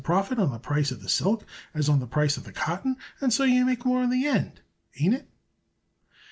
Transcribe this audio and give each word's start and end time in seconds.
profit 0.03 0.39
on 0.39 0.49
the 0.51 0.57
price 0.57 0.89
of 0.89 1.03
the 1.03 1.07
silk 1.09 1.45
as 1.75 1.87
on 1.87 1.99
the 1.99 2.07
price 2.07 2.35
of 2.35 2.43
the 2.43 2.51
cotton, 2.51 2.97
and 3.19 3.31
so 3.31 3.43
you 3.43 3.63
make 3.63 3.85
more 3.85 4.01
in 4.01 4.09
the 4.09 4.25
end. 4.25 4.59
Ain't 4.99 5.13
it?" 5.13 5.29